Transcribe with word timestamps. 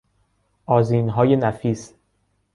آذینهای 0.65 1.35
نفیس 1.35 1.93